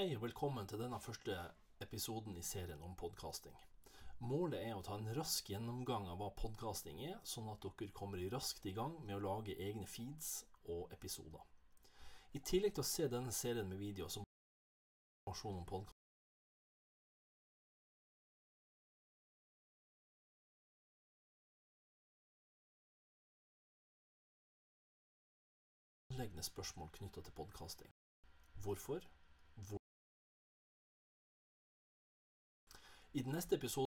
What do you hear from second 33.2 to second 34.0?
den neste episoden